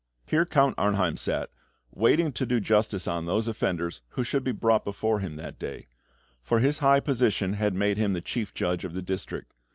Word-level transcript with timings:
Here 0.25 0.47
Count 0.47 0.73
Arnheim 0.79 1.15
sat, 1.15 1.51
waiting 1.91 2.31
to 2.31 2.45
do 2.47 2.59
justice 2.59 3.07
on 3.07 3.27
those 3.27 3.47
offenders 3.47 4.01
who 4.17 4.23
should 4.23 4.43
be 4.43 4.51
brought 4.51 4.83
before 4.83 5.19
him 5.19 5.35
that 5.35 5.59
day; 5.59 5.85
for 6.41 6.57
his 6.57 6.79
high 6.79 7.01
position 7.01 7.53
had 7.53 7.75
made 7.75 7.97
him 7.97 8.13
the 8.13 8.19
Chief 8.21 8.51
Judge 8.51 8.83
of 8.83 8.95
the 8.95 9.03
district. 9.03 9.53